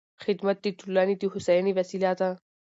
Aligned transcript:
خدمت 0.23 0.57
د 0.61 0.67
ټولنې 0.79 1.15
د 1.17 1.23
هوساینې 1.33 1.71
وسیله 1.79 2.11
ده. 2.19 2.29